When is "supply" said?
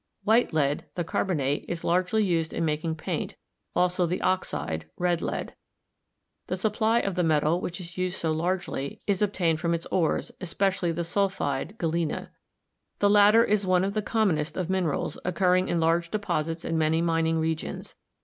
6.57-6.97